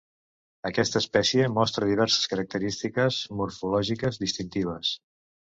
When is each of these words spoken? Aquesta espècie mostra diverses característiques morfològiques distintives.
Aquesta 0.69 1.01
espècie 1.03 1.49
mostra 1.57 1.89
diverses 1.91 2.25
característiques 2.33 3.23
morfològiques 3.43 4.21
distintives. 4.27 4.99